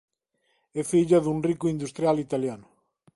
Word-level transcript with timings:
É 0.79 0.81
filla 0.91 1.19
dun 1.21 1.37
rico 1.49 1.65
industrial 1.75 2.15
italiano. 2.27 2.67